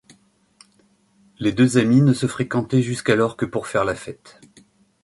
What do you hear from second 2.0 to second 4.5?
ne se fréquentaient jusqu'alors que pour faire la fête.